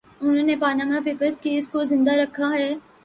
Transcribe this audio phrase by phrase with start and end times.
[0.21, 2.73] انھوں نے Panama papers case کو زندہ رکھا ہے۔